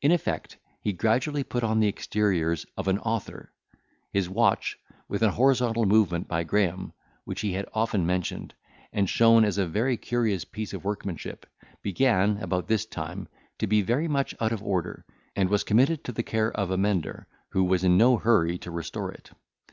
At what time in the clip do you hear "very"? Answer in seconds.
9.68-9.96, 13.82-14.08